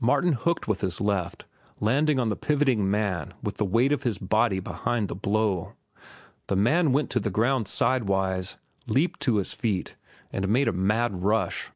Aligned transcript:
Martin 0.00 0.32
hooked 0.32 0.66
with 0.66 0.80
his 0.80 1.00
left, 1.00 1.44
landing 1.78 2.18
on 2.18 2.30
the 2.30 2.34
pivoting 2.34 2.90
man 2.90 3.32
with 3.44 3.58
the 3.58 3.64
weight 3.64 3.92
of 3.92 4.02
his 4.02 4.18
body 4.18 4.58
behind 4.58 5.06
the 5.06 5.14
blow. 5.14 5.72
The 6.48 6.56
man 6.56 6.90
went 6.90 7.10
to 7.10 7.20
the 7.20 7.30
ground 7.30 7.68
sidewise, 7.68 8.56
leaped 8.88 9.20
to 9.20 9.36
his 9.36 9.54
feet, 9.54 9.94
and 10.32 10.48
made 10.48 10.66
a 10.66 10.72
mad 10.72 11.22
rush. 11.22 11.70